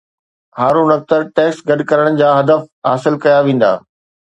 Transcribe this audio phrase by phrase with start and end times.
[0.59, 2.59] Haroon Akhtar tax گڏ ڪرڻ جا هدف
[2.91, 3.71] حاصل ڪيا ويندا